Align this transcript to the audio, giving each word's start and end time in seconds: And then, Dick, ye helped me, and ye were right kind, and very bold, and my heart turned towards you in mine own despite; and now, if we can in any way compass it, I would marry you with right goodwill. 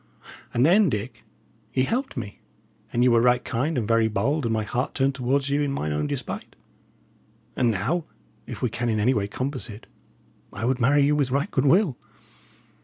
And 0.51 0.65
then, 0.65 0.89
Dick, 0.89 1.25
ye 1.75 1.83
helped 1.83 2.17
me, 2.17 2.39
and 2.91 3.03
ye 3.03 3.09
were 3.09 3.21
right 3.21 3.45
kind, 3.45 3.77
and 3.77 3.87
very 3.87 4.07
bold, 4.07 4.45
and 4.47 4.51
my 4.51 4.63
heart 4.63 4.95
turned 4.95 5.13
towards 5.13 5.51
you 5.51 5.61
in 5.61 5.71
mine 5.71 5.93
own 5.93 6.07
despite; 6.07 6.55
and 7.55 7.69
now, 7.69 8.05
if 8.47 8.63
we 8.63 8.69
can 8.71 8.89
in 8.89 8.99
any 8.99 9.13
way 9.13 9.27
compass 9.27 9.69
it, 9.69 9.85
I 10.51 10.65
would 10.65 10.81
marry 10.81 11.03
you 11.05 11.15
with 11.15 11.29
right 11.29 11.51
goodwill. 11.51 11.97